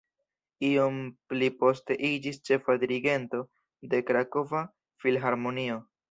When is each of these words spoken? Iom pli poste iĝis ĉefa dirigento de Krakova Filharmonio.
Iom 0.67 0.95
pli 1.33 1.49
poste 1.57 1.97
iĝis 2.07 2.39
ĉefa 2.49 2.75
dirigento 2.83 3.41
de 3.91 3.99
Krakova 4.07 4.63
Filharmonio. 5.05 5.77